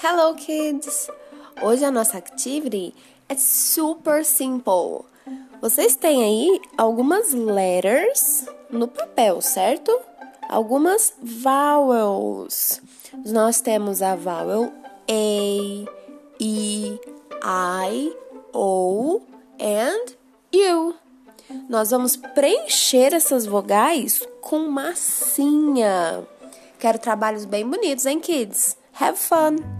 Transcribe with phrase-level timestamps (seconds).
[0.00, 1.10] Hello, kids!
[1.60, 2.94] Hoje a nossa activity
[3.28, 5.04] é super simple.
[5.60, 9.90] Vocês têm aí algumas letters no papel, certo?
[10.48, 12.80] Algumas vowels.
[13.26, 14.72] Nós temos a vowel
[15.08, 15.90] A,
[16.38, 17.00] E,
[17.42, 18.16] I,
[18.54, 19.20] O
[19.60, 20.12] and
[20.54, 20.94] U.
[21.68, 26.24] Nós vamos preencher essas vogais com massinha.
[26.78, 28.76] Quero trabalhos bem bonitos, hein, kids?
[29.00, 29.77] Have fun!